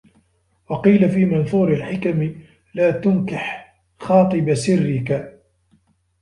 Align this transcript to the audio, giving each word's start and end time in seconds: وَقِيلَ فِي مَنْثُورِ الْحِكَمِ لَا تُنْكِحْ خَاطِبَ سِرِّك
وَقِيلَ 0.69 1.09
فِي 1.09 1.25
مَنْثُورِ 1.25 1.73
الْحِكَمِ 1.73 2.35
لَا 2.73 2.91
تُنْكِحْ 2.91 3.73
خَاطِبَ 3.99 4.53
سِرِّك 4.53 5.41